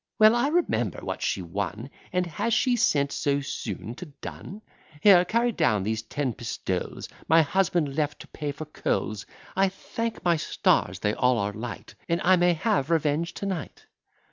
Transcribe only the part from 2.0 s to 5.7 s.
And has she sent so soon to dun? Here, carry